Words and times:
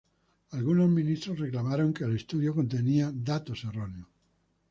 Algunos 0.49 0.89
ministros 0.89 1.37
reclamaron 1.37 1.93
que 1.93 2.05
el 2.05 2.15
estudio 2.15 2.55
contenía 2.55 3.11
datos 3.13 3.65
erróneos. 3.65 4.07